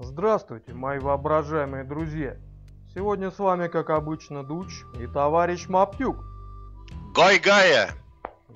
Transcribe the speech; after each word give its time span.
Здравствуйте, 0.00 0.74
мои 0.74 1.00
воображаемые 1.00 1.82
друзья. 1.82 2.36
Сегодня 2.94 3.32
с 3.32 3.38
вами, 3.40 3.66
как 3.66 3.90
обычно, 3.90 4.44
Дуч 4.44 4.84
и 4.96 5.08
товарищ 5.08 5.66
Маптюк. 5.68 6.18
Гой 7.16 7.40
Гая! 7.40 7.90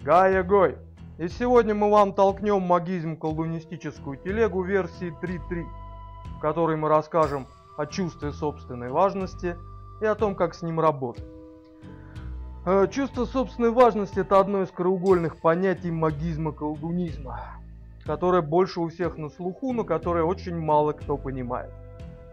Гая 0.05 0.45
Гой! 0.45 0.79
И 1.19 1.27
сегодня 1.27 1.75
мы 1.75 1.91
вам 1.91 2.13
толкнем 2.13 2.63
магизм 2.63 3.17
колдунистическую 3.17 4.19
телегу 4.19 4.63
версии 4.63 5.13
3.3, 5.21 5.67
в 6.36 6.41
которой 6.41 6.77
мы 6.77 6.89
расскажем 6.89 7.49
о 7.77 7.86
чувстве 7.86 8.31
собственной 8.31 8.91
важности 8.91 9.57
и 10.00 10.05
о 10.05 10.14
том, 10.14 10.36
как 10.36 10.55
с 10.55 10.63
ним 10.63 10.79
работать. 10.79 11.27
Э, 12.64 12.86
чувство 12.89 13.25
собственной 13.25 13.72
важности– 13.72 14.19
это 14.21 14.39
одно 14.39 14.63
из 14.63 14.71
краеугольных 14.71 15.41
понятий 15.41 15.91
магизма-колдунизма, 15.91 17.41
которое 18.05 18.43
больше 18.43 18.81
у 18.81 18.89
всех 18.89 19.17
на 19.17 19.29
слуху, 19.29 19.73
но 19.73 19.85
которое 19.85 20.25
очень 20.25 20.59
мало 20.59 20.93
кто 20.93 21.17
понимает. 21.17 21.71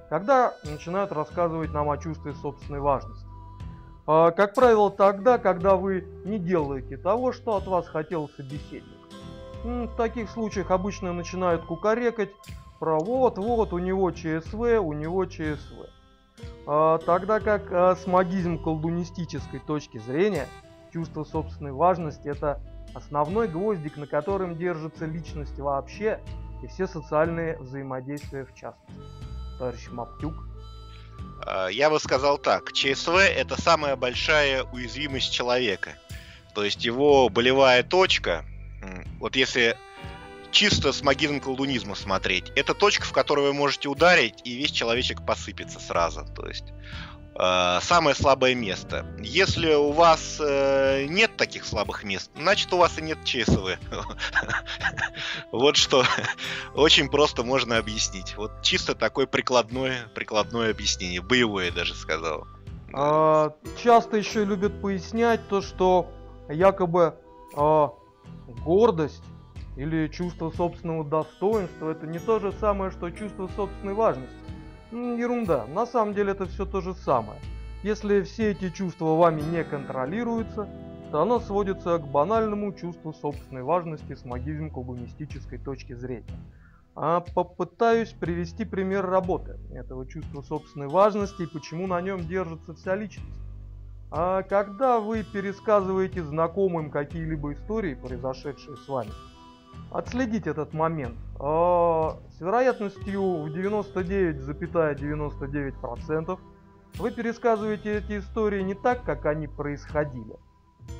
Когда 0.09 0.53
начинают 0.63 1.11
рассказывать 1.11 1.71
нам 1.71 1.89
о 1.89 1.97
чувстве 1.97 2.33
собственной 2.33 2.79
важности. 2.79 3.27
Э, 4.07 4.31
как 4.35 4.55
правило, 4.55 4.89
тогда, 4.89 5.37
когда 5.37 5.75
вы 5.75 6.07
не 6.25 6.39
делаете 6.39 6.97
того, 6.97 7.31
что 7.31 7.55
от 7.55 7.67
вас 7.67 7.87
хотел 7.87 8.29
собеседник. 8.29 8.97
В 9.63 9.95
таких 9.97 10.29
случаях 10.29 10.71
обычно 10.71 11.11
начинают 11.13 11.65
кукарекать 11.65 12.29
про 12.79 12.97
вот-вот, 12.97 13.73
у 13.73 13.77
него 13.77 14.09
ЧСВ, 14.11 14.79
у 14.79 14.93
него 14.93 15.25
ЧСВ. 15.25 15.89
А, 16.65 16.97
тогда 16.99 17.39
как 17.39 17.71
а, 17.71 17.95
с 17.95 18.07
магизм 18.07 18.57
колдунистической 18.57 19.59
точки 19.59 19.97
зрения, 19.97 20.47
чувство 20.93 21.23
собственной 21.23 21.73
важности– 21.73 22.27
это 22.29 22.61
основной 22.93 23.47
гвоздик, 23.47 23.97
на 23.97 24.07
котором 24.07 24.57
держится 24.57 25.05
личность 25.05 25.57
вообще 25.57 26.19
и 26.63 26.67
все 26.67 26.87
социальные 26.87 27.57
взаимодействия 27.57 28.45
в 28.45 28.53
частности. 28.53 29.03
Товарищ 29.57 29.89
Маптюк. 29.89 30.35
А, 31.45 31.67
я 31.67 31.89
бы 31.89 31.99
сказал 31.99 32.37
так. 32.37 32.73
ЧСВ– 32.73 33.15
это 33.17 33.59
самая 33.59 33.95
большая 33.95 34.63
уязвимость 34.63 35.31
человека. 35.31 35.91
То 36.53 36.63
есть 36.63 36.83
его 36.83 37.29
болевая 37.29 37.83
точка, 37.83 38.43
вот 39.19 39.35
если 39.35 39.77
чисто 40.51 40.91
с 40.91 41.03
магизм 41.03 41.39
колдунизма 41.39 41.95
смотреть. 41.95 42.51
Это 42.55 42.73
точка, 42.73 43.05
в 43.05 43.11
которую 43.11 43.47
вы 43.47 43.53
можете 43.53 43.87
ударить, 43.89 44.41
и 44.43 44.55
весь 44.55 44.71
человечек 44.71 45.25
посыпется 45.25 45.79
сразу. 45.79 46.25
То 46.35 46.47
есть 46.47 46.73
самое 47.39 48.15
слабое 48.15 48.53
место. 48.53 49.05
Если 49.19 49.73
у 49.73 49.91
вас 49.91 50.41
э, 50.41 51.05
нет 51.05 51.37
таких 51.37 51.63
слабых 51.63 52.03
мест, 52.03 52.29
значит 52.35 52.73
у 52.73 52.77
вас 52.77 52.97
и 52.97 53.01
нет 53.01 53.17
ЧСВ. 53.23 53.77
Вот 55.51 55.77
что 55.77 56.03
очень 56.75 57.09
просто 57.09 57.43
можно 57.43 57.77
объяснить. 57.77 58.35
Вот 58.35 58.61
чисто 58.61 58.93
такое 58.93 59.25
прикладное, 59.25 60.07
прикладное 60.15 60.71
объяснение, 60.71 61.21
боевое 61.21 61.71
даже 61.71 61.95
сказал. 61.95 62.45
А, 62.93 63.55
часто 63.81 64.17
еще 64.17 64.43
любят 64.45 64.81
пояснять 64.81 65.47
то, 65.47 65.61
что 65.61 66.11
якобы 66.49 67.15
а, 67.55 67.93
гордость 68.65 69.23
или 69.77 70.07
чувство 70.07 70.51
собственного 70.51 71.05
достоинства, 71.05 71.91
это 71.91 72.07
не 72.07 72.19
то 72.19 72.39
же 72.39 72.51
самое, 72.59 72.91
что 72.91 73.09
чувство 73.11 73.49
собственной 73.55 73.93
важности. 73.93 74.35
Ерунда, 74.91 75.65
на 75.67 75.85
самом 75.85 76.13
деле 76.13 76.31
это 76.31 76.45
все 76.45 76.65
то 76.65 76.81
же 76.81 76.93
самое. 76.95 77.39
Если 77.83 78.23
все 78.23 78.51
эти 78.51 78.69
чувства 78.69 79.15
вами 79.15 79.41
не 79.41 79.63
контролируются, 79.63 80.67
то 81.11 81.21
оно 81.21 81.39
сводится 81.39 81.97
к 81.97 82.07
банальному 82.07 82.73
чувству 82.73 83.13
собственной 83.13 83.63
важности 83.63 84.15
с 84.15 84.25
магизм-коммунистической 84.25 85.59
точки 85.59 85.93
зрения. 85.93 86.39
А 86.95 87.21
попытаюсь 87.21 88.11
привести 88.11 88.65
пример 88.65 89.05
работы 89.05 89.57
этого 89.71 90.07
чувства 90.07 90.41
собственной 90.41 90.87
важности 90.87 91.43
и 91.43 91.47
почему 91.47 91.87
на 91.87 92.01
нем 92.01 92.27
держится 92.27 92.73
вся 92.73 92.95
личность. 92.95 93.39
А 94.11 94.41
когда 94.41 94.99
вы 94.99 95.23
пересказываете 95.23 96.23
знакомым 96.23 96.89
какие-либо 96.89 97.53
истории, 97.53 97.93
произошедшие 97.93 98.75
с 98.75 98.87
вами, 98.87 99.11
отследить 99.91 100.47
этот 100.47 100.73
момент. 100.73 101.17
А, 101.39 102.17
с 102.37 102.41
вероятностью 102.41 103.43
в 103.43 103.47
99,99% 103.47 106.39
вы 106.97 107.11
пересказываете 107.11 107.97
эти 107.97 108.17
истории 108.19 108.61
не 108.61 108.73
так, 108.73 109.03
как 109.03 109.25
они 109.25 109.47
происходили, 109.47 110.37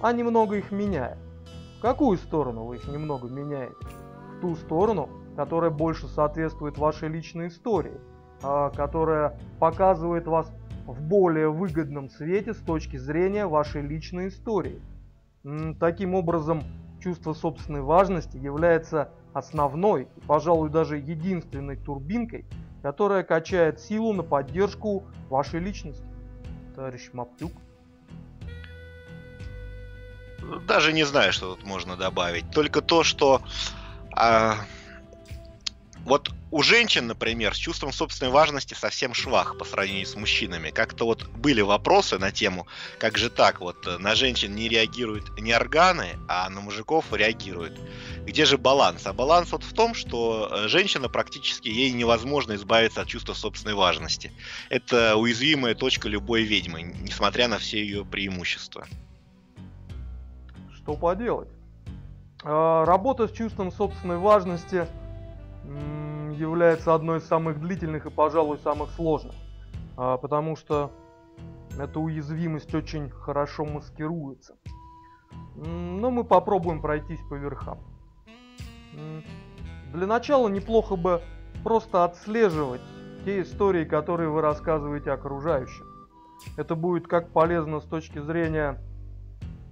а 0.01 0.11
немного 0.13 0.55
их 0.57 0.71
меняя. 0.71 1.17
В 1.77 1.81
какую 1.81 2.17
сторону 2.17 2.65
вы 2.65 2.75
их 2.75 2.87
немного 2.87 3.27
меняете? 3.29 3.73
В 4.37 4.41
ту 4.41 4.55
сторону, 4.55 5.09
которая 5.35 5.71
больше 5.71 6.07
соответствует 6.07 6.77
вашей 6.77 7.09
личной 7.09 7.47
истории, 7.47 7.99
а, 8.41 8.69
которая 8.69 9.37
показывает 9.59 10.27
вас 10.27 10.49
в 10.85 11.01
более 11.01 11.51
выгодном 11.51 12.09
свете 12.09 12.53
с 12.53 12.57
точки 12.57 12.97
зрения 12.97 13.45
вашей 13.45 13.81
личной 13.81 14.29
истории. 14.29 14.81
Таким 15.79 16.15
образом, 16.15 16.63
чувство 17.01 17.33
собственной 17.33 17.81
важности 17.81 18.37
является 18.37 19.11
основной 19.33 20.03
и, 20.03 20.21
пожалуй, 20.21 20.69
даже 20.69 20.97
единственной 20.97 21.77
турбинкой, 21.77 22.45
которая 22.81 23.23
качает 23.23 23.79
силу 23.79 24.13
на 24.13 24.23
поддержку 24.23 25.03
вашей 25.29 25.59
личности. 25.59 26.03
Товарищ 26.75 27.09
Маптюк. 27.13 27.51
Даже 30.65 30.93
не 30.93 31.03
знаю, 31.03 31.33
что 31.33 31.55
тут 31.55 31.65
можно 31.65 31.95
добавить. 31.95 32.49
Только 32.51 32.81
то, 32.81 33.03
что 33.03 33.41
а, 34.15 34.55
вот 36.05 36.31
у 36.51 36.63
женщин, 36.63 37.07
например, 37.07 37.53
с 37.53 37.57
чувством 37.57 37.91
собственной 37.91 38.31
важности 38.31 38.73
совсем 38.73 39.13
швах 39.13 39.57
по 39.57 39.65
сравнению 39.65 40.05
с 40.05 40.15
мужчинами. 40.15 40.71
Как-то 40.71 41.05
вот 41.05 41.27
были 41.27 41.61
вопросы 41.61 42.17
на 42.17 42.31
тему, 42.31 42.67
как 42.97 43.17
же 43.17 43.29
так, 43.29 43.61
вот 43.61 43.85
э, 43.85 43.97
на 43.99 44.15
женщин 44.15 44.55
не 44.55 44.67
реагируют 44.67 45.39
не 45.39 45.53
органы, 45.53 46.17
а 46.27 46.49
на 46.49 46.61
мужиков 46.61 47.05
реагируют. 47.11 47.79
Где 48.25 48.45
же 48.45 48.57
баланс? 48.57 49.05
А 49.05 49.13
баланс 49.13 49.51
вот 49.51 49.63
в 49.63 49.73
том, 49.73 49.93
что 49.93 50.49
э, 50.51 50.67
женщина 50.67 51.07
практически 51.07 51.67
ей 51.67 51.91
невозможно 51.91 52.55
избавиться 52.55 53.01
от 53.01 53.07
чувства 53.07 53.33
собственной 53.33 53.75
важности. 53.75 54.31
Это 54.69 55.15
уязвимая 55.17 55.75
точка 55.75 56.07
любой 56.09 56.43
ведьмы, 56.43 56.81
несмотря 56.81 57.47
на 57.47 57.59
все 57.59 57.79
ее 57.79 58.03
преимущества. 58.05 58.87
Что 60.73 60.95
поделать? 60.95 61.49
А, 62.43 62.85
работа 62.85 63.27
с 63.27 63.31
чувством 63.31 63.71
собственной 63.71 64.17
важности 64.17 64.87
является 66.39 66.95
одной 66.95 67.19
из 67.19 67.25
самых 67.25 67.59
длительных 67.59 68.05
и, 68.05 68.09
пожалуй, 68.09 68.57
самых 68.59 68.89
сложных. 68.91 69.35
А, 69.97 70.17
потому 70.17 70.55
что 70.55 70.91
эта 71.77 71.99
уязвимость 71.99 72.73
очень 72.73 73.09
хорошо 73.09 73.65
маскируется. 73.65 74.57
Но 75.55 76.09
мы 76.09 76.23
попробуем 76.23 76.81
пройтись 76.81 77.21
по 77.29 77.35
верхам. 77.35 77.79
Для 79.93 80.07
начала 80.07 80.47
неплохо 80.47 80.95
бы 80.95 81.21
просто 81.63 82.05
отслеживать 82.05 82.81
те 83.25 83.41
истории, 83.41 83.83
которые 83.83 84.29
вы 84.29 84.41
рассказываете 84.41 85.11
окружающим. 85.11 85.85
Это 86.55 86.75
будет 86.75 87.07
как 87.07 87.31
полезно 87.33 87.81
с 87.81 87.85
точки 87.85 88.19
зрения 88.19 88.81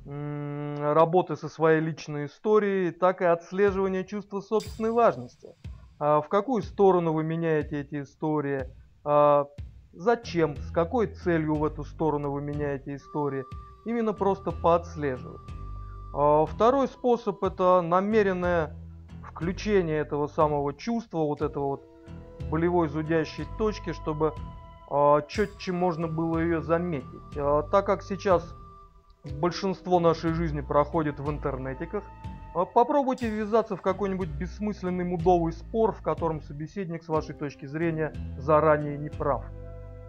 работы 0.05 1.35
со 1.35 1.49
своей 1.49 1.81
личной 1.81 2.25
историей, 2.25 2.91
так 2.91 3.21
и 3.21 3.25
отслеживания 3.25 4.03
чувства 4.03 4.41
собственной 4.41 4.91
важности– 4.91 5.55
в 5.99 6.25
какую 6.29 6.61
сторону 6.61 7.13
вы 7.13 7.23
меняете 7.23 7.81
эти 7.81 8.01
истории, 8.01 8.65
а, 9.03 9.47
зачем, 9.93 10.55
с 10.57 10.71
какой 10.71 11.07
целью 11.07 11.55
в 11.55 11.65
эту 11.65 11.83
сторону 11.83 12.31
вы 12.31 12.41
меняете 12.41 12.95
истории. 12.95 13.45
Именно 13.85 14.13
просто 14.13 14.51
поотслеживать. 14.51 15.41
А, 16.13 16.45
второй 16.45 16.87
способ 16.87 17.43
это 17.43 17.81
намеренное 17.81 18.75
включение 19.23 19.99
этого 19.99 20.27
самого 20.27 20.73
чувства, 20.73 21.19
вот 21.19 21.41
этого 21.41 21.65
вот 21.67 21.85
болевой 22.51 22.89
зудящей 22.89 23.45
точки, 23.57 23.93
чтобы 23.93 24.33
четче 25.27 25.73
можно 25.73 26.07
было 26.07 26.39
ее 26.39 26.61
заметить. 26.61 27.33
Так 27.33 27.85
как 27.85 28.01
сейчас 28.01 28.55
большинство 29.41 29.99
нашей 29.99 30.31
жизни 30.33 30.61
проходит 30.61 31.19
в 31.19 31.29
интернетиках, 31.29 32.03
а 32.23 32.26
попробуйте 32.53 33.29
ввязаться 33.29 33.75
в 33.75 33.81
какой-нибудь 33.81 34.29
бессмысленный 34.29 35.03
мудовый 35.03 35.53
спор, 35.53 35.91
в 35.91 36.01
котором 36.01 36.41
собеседник 36.41 37.03
с 37.03 37.07
вашей 37.07 37.35
точки 37.35 37.65
зрения 37.65 38.13
заранее 38.37 38.97
не 38.97 39.09
прав. 39.09 39.43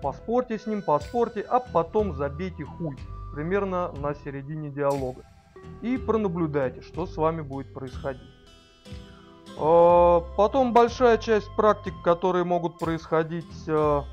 Поспорьте 0.02 0.58
с 0.58 0.66
ним, 0.66 0.82
поспорьте, 0.82 1.40
а 1.40 1.60
потом 1.60 2.14
забейте 2.14 2.64
хуй, 2.64 2.96
примерно 3.34 3.92
на 3.92 4.14
середине 4.14 4.70
диалога. 4.70 5.22
И 5.82 5.96
пронаблюдайте, 5.96 6.82
что 6.82 7.06
с 7.06 7.16
вами 7.16 7.42
будет 7.42 7.74
происходить. 7.74 8.22
А, 9.58 10.20
потом 10.36 10.72
большая 10.72 11.18
часть 11.18 11.48
практик, 11.56 11.94
которые 12.04 12.44
могут 12.44 12.78
происходить, 12.78 13.68
а, 13.68 14.04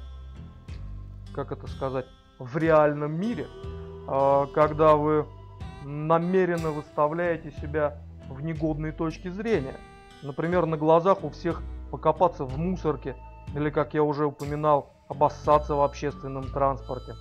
как 1.33 1.51
это 1.51 1.68
сказать, 1.68 2.07
в 2.39 2.57
реальном 2.57 3.13
мире, 3.13 3.48
когда 4.54 4.95
вы 4.95 5.25
намеренно 5.86 6.71
выставляете 6.71 7.51
себя 7.62 7.98
в 8.30 8.42
негодные 8.42 8.92
точки 8.92 9.30
зрения. 9.30 9.77
Например, 10.22 10.66
на 10.66 10.77
глазах 10.77 11.24
у 11.24 11.30
всех 11.30 11.62
покопаться 11.92 12.45
в 12.45 12.57
мусорке 12.57 13.16
Или, 13.54 13.69
как 13.69 13.94
я 13.94 14.04
уже 14.04 14.25
упоминал, 14.25 14.92
обоссаться 15.07 15.75
в 15.75 15.81
общественном 15.81 16.51
транспорте. 16.51 17.13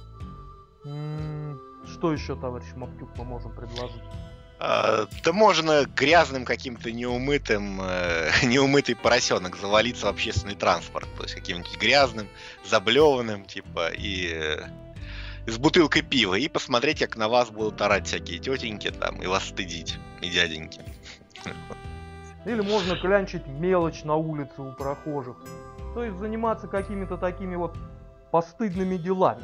М-м, 0.87 1.61
что 1.87 2.13
еще, 2.13 2.35
товарищ 2.35 2.67
Маптюк, 2.75 3.11
мы 3.17 3.25
можем 3.25 3.55
предложить? 3.55 4.03
А, 4.59 5.07
да 5.23 5.33
можно 5.33 5.85
грязным 5.85 6.45
каким-то 6.45 6.91
неумытым, 6.91 7.81
э, 7.83 8.31
неумытый 8.45 8.97
поросенок 8.97 9.57
завалиться 9.57 10.07
в 10.07 10.09
общественный 10.09 10.55
транспорт. 10.55 11.09
То 11.17 11.25
есть 11.25 11.35
каким-нибудь 11.35 11.77
грязным, 11.79 12.29
заблеванным, 12.65 13.45
типа, 13.45 13.91
и 13.91 14.31
э, 14.33 14.63
с 15.47 15.59
бутылкой 15.59 16.03
пива. 16.03 16.35
И 16.35 16.49
посмотреть, 16.49 17.01
как 17.01 17.17
на 17.17 17.29
вас 17.29 17.51
будут 17.51 17.81
орать 17.81 18.07
всякие 18.07 18.39
тетеньки 18.39 18.91
там, 18.91 19.23
и 19.23 19.27
вас 19.27 19.45
стыдить, 19.45 19.99
и 20.21 20.31
дяденьки. 20.31 20.81
Или 22.45 22.61
можно 22.61 22.97
клянчить 22.97 23.47
мелочь 23.47 24.05
на 24.05 24.17
улице 24.17 24.61
у 24.61 24.73
прохожих. 24.73 25.37
То 25.95 26.05
есть 26.05 26.17
заниматься 26.17 26.67
какими-то 26.67 27.17
такими 27.17 27.57
вот 27.57 27.75
постыдными 28.31 28.97
делами. 28.97 29.43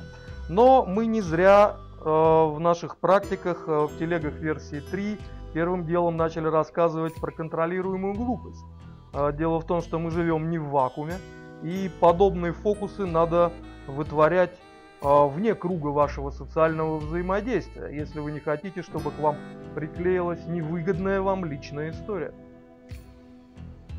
Но 0.49 0.85
мы 0.85 1.07
не 1.07 1.21
зря 1.21 1.77
э, 1.77 2.05
в 2.05 2.59
наших 2.59 2.99
практиках 2.99 3.65
э, 3.69 3.87
в 3.87 3.99
телегах 3.99 4.35
версии 4.35 4.81
3 4.81 5.19
первым 5.55 5.87
делом 5.87 6.17
начали 6.17 6.47
рассказывать 6.47 7.15
про 7.15 7.31
контролируемую 7.31 8.15
глупость. 8.15 8.65
Э, 9.13 9.33
дело 9.33 9.61
в 9.61 9.67
том, 9.67 9.81
что 9.81 9.99
мы 9.99 10.11
живем 10.11 10.51
не 10.51 10.59
в 10.59 10.71
вакууме, 10.71 11.19
и 11.63 11.91
подобные 12.01 12.53
фокусы 12.53 13.07
надо 13.07 13.53
вытворять 13.87 14.59
вне 15.01 15.55
круга 15.55 15.89
вашего 15.89 16.31
социального 16.31 16.99
взаимодействия, 16.99 17.89
если 17.89 18.21
вы 18.21 18.33
не 18.33 18.41
хотите, 18.41 18.83
чтобы 18.83 19.11
к 19.11 19.19
вам 19.19 19.37
приклеилась 19.75 20.45
невыгодная 20.47 21.21
вам 21.21 21.45
личная 21.45 21.91
история 21.91 22.35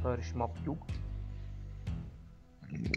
товарищ 0.02 0.26
Маптюк. 0.34 0.80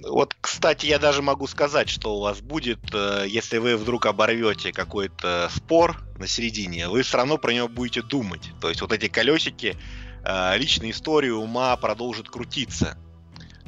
Вот, 0.04 0.36
кстати, 0.40 0.86
я 0.86 0.98
даже 0.98 1.20
могу 1.20 1.46
сказать, 1.48 1.88
что 1.88 2.16
у 2.16 2.20
вас 2.20 2.40
будет, 2.40 2.78
э, 2.94 3.24
если 3.26 3.58
вы 3.58 3.76
вдруг 3.76 4.06
оборвете 4.06 4.72
какой-то 4.72 5.50
спор 5.52 6.00
на 6.16 6.28
середине, 6.28 6.88
вы 6.88 7.02
все 7.02 7.16
равно 7.16 7.38
про 7.38 7.52
него 7.52 7.68
будете 7.68 8.02
думать. 8.02 8.52
То 8.60 8.68
есть 8.68 8.80
вот 8.80 8.92
эти 8.92 9.08
колесики 9.08 9.76
э, 10.24 10.56
личной 10.58 10.92
истории 10.92 11.30
ума 11.30 11.76
продолжат 11.76 12.28
крутиться. 12.28 12.96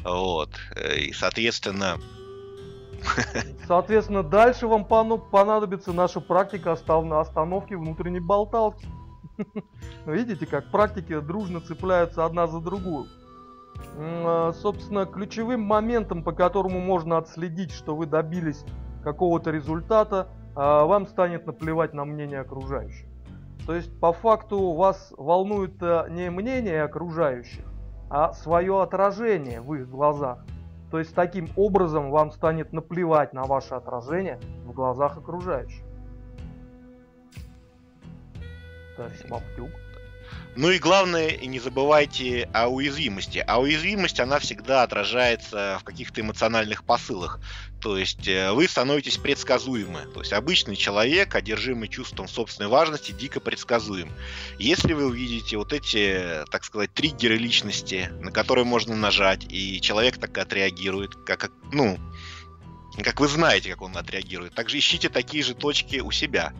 Вот. 0.04 0.50
Э, 0.76 0.96
и, 0.96 1.12
соответственно... 1.12 1.98
Соответственно, 3.66 4.22
дальше 4.22 4.66
вам 4.66 4.84
понадобится 4.84 5.92
наша 5.92 6.20
практика 6.20 6.72
остановки 6.72 7.74
внутренней 7.74 8.20
болталки. 8.20 8.86
Видите, 10.06 10.46
как 10.46 10.70
практики 10.70 11.18
дружно 11.20 11.60
цепляются 11.60 12.24
одна 12.24 12.46
за 12.46 12.60
другую. 12.60 13.06
А, 13.98 14.52
собственно, 14.52 15.06
ключевым 15.06 15.62
моментом, 15.62 16.22
по 16.22 16.32
которому 16.32 16.80
можно 16.80 17.18
отследить, 17.18 17.72
что 17.72 17.96
вы 17.96 18.06
добились 18.06 18.64
какого-то 19.02 19.50
результата, 19.50 20.28
а, 20.54 20.84
вам 20.84 21.06
станет 21.06 21.46
наплевать 21.46 21.92
на 21.92 22.04
мнение 22.04 22.40
окружающих. 22.40 23.08
То 23.66 23.74
есть, 23.74 23.98
по 24.00 24.12
факту, 24.12 24.72
вас 24.74 25.12
волнует 25.16 25.82
э, 25.82 26.06
не 26.10 26.30
мнение 26.30 26.84
окружающих, 26.84 27.64
а 28.08 28.32
свое 28.32 28.80
отражение 28.80 29.60
в 29.60 29.74
их 29.74 29.90
глазах. 29.90 30.44
То 30.90 30.98
есть, 30.98 31.14
таким 31.14 31.48
образом 31.56 32.10
вам 32.10 32.30
станет 32.30 32.72
наплевать 32.72 33.32
на 33.32 33.42
ваше 33.42 33.74
отражение 33.74 34.38
в 34.64 34.72
глазах 34.72 35.18
окружающих. 35.18 35.84
Товарищ 38.96 39.24
Маптюк. 39.28 39.85
Ну 40.56 40.70
и 40.70 40.78
главное, 40.78 41.36
не 41.36 41.60
забывайте 41.60 42.48
о 42.54 42.68
уязвимости. 42.68 43.44
А 43.46 43.60
уязвимость, 43.60 44.20
она 44.20 44.38
всегда 44.38 44.84
отражается 44.84 45.76
в 45.80 45.84
каких-то 45.84 46.22
эмоциональных 46.22 46.82
посылах. 46.84 47.40
То 47.82 47.98
есть 47.98 48.26
э, 48.26 48.52
вы 48.52 48.66
становитесь 48.66 49.18
предсказуемы. 49.18 50.06
То 50.14 50.20
есть 50.20 50.32
обычный 50.32 50.74
человек, 50.74 51.34
одержимый 51.34 51.88
чувством 51.88 52.26
собственной 52.26 52.70
важности, 52.70 53.12
дико 53.12 53.38
предсказуем. 53.38 54.10
Если 54.58 54.94
вы 54.94 55.04
увидите 55.04 55.58
вот 55.58 55.74
эти, 55.74 56.44
так 56.50 56.64
сказать, 56.64 56.90
триггеры 56.94 57.36
личности, 57.36 58.10
на 58.22 58.32
которые 58.32 58.64
можно 58.64 58.96
нажать, 58.96 59.44
и 59.50 59.78
человек 59.82 60.16
так 60.16 60.38
отреагирует, 60.38 61.16
как, 61.26 61.50
ну, 61.70 61.98
как 63.02 63.20
вы 63.20 63.28
знаете, 63.28 63.70
как 63.70 63.82
он 63.82 63.94
отреагирует, 63.96 64.54
также 64.54 64.78
ищите 64.78 65.10
такие 65.10 65.44
же 65.44 65.54
точки 65.54 65.98
у 65.98 66.10
себя. 66.12 66.54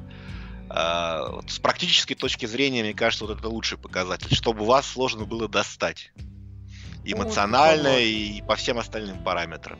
А, 0.68 1.30
вот 1.30 1.50
с 1.50 1.58
практической 1.58 2.14
точки 2.14 2.46
зрения, 2.46 2.82
мне 2.82 2.94
кажется, 2.94 3.24
вот 3.26 3.38
это 3.38 3.48
лучший 3.48 3.78
показатель, 3.78 4.34
чтобы 4.34 4.64
вас 4.64 4.86
сложно 4.86 5.24
было 5.24 5.48
достать. 5.48 6.12
Эмоционально 7.04 7.98
и 7.98 8.42
по 8.42 8.56
всем 8.56 8.78
остальным 8.78 9.22
параметрам. 9.22 9.78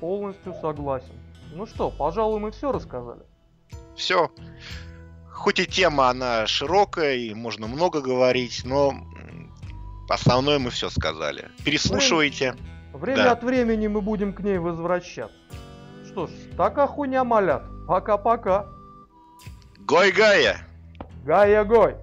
Полностью 0.00 0.54
согласен. 0.60 1.12
Ну 1.54 1.66
что, 1.66 1.90
пожалуй, 1.90 2.40
мы 2.40 2.50
все 2.50 2.72
рассказали. 2.72 3.20
Все. 3.94 4.30
Хоть 5.30 5.58
и 5.58 5.66
тема 5.66 6.08
она 6.08 6.46
широкая, 6.46 7.16
и 7.16 7.34
можно 7.34 7.66
много 7.66 8.00
говорить, 8.00 8.62
но 8.64 8.94
основное 10.08 10.58
мы 10.58 10.70
все 10.70 10.88
сказали. 10.88 11.50
Переслушивайте. 11.64 12.52
Время, 12.52 12.98
время 12.98 13.22
да. 13.24 13.32
от 13.32 13.44
времени 13.44 13.86
мы 13.88 14.00
будем 14.00 14.32
к 14.32 14.40
ней 14.40 14.58
возвращаться. 14.58 15.36
Что 16.06 16.26
ж, 16.26 16.30
так 16.56 16.78
хуйня 16.88 17.24
малят. 17.24 17.64
Пока-пока. 17.86 18.66
Гой 19.86 20.12
Гая! 20.12 20.58
Гая 21.24 21.64
Гой! 21.64 21.96